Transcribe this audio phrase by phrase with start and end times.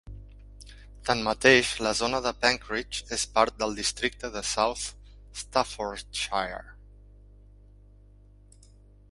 [1.09, 4.87] Tanmateix, la zona de Penkridge és part del districte de South
[5.43, 6.65] Staffordshire.